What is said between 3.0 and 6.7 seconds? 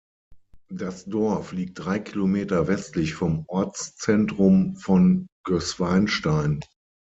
vom Ortszentrum von Gößweinstein.